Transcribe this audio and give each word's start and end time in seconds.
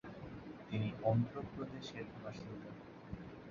তিনি 0.67 0.87
অন্ধ্রপ্রদেশের 1.03 2.05
বাসিন্দা। 2.23 2.71